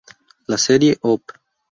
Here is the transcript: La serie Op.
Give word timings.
La 0.47 0.57
serie 0.57 0.97
Op. 1.03 1.21